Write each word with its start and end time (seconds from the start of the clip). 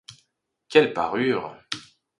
Quelle 0.67 0.93
parure! 0.95 1.37